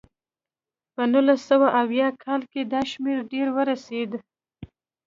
[0.93, 4.17] په نولس سوه اویا کال کې دا شمېره ډېره ورسېده.